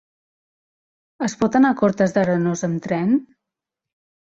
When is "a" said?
1.71-1.77